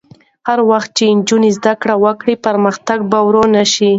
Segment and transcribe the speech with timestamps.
[0.47, 3.89] هر وخت چې نجونې زده کړه وکړي، پرمختګ به ورو نه شي.